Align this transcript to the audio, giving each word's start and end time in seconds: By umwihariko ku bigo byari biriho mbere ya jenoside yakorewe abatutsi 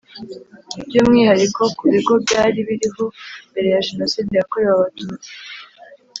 By 0.87 0.93
umwihariko 1.01 1.61
ku 1.77 1.83
bigo 1.91 2.13
byari 2.25 2.59
biriho 2.67 3.05
mbere 3.49 3.67
ya 3.73 3.81
jenoside 3.87 4.31
yakorewe 4.33 4.71
abatutsi 4.75 5.29